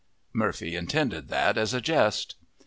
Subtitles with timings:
[0.33, 2.35] Murphy intended that as a jest.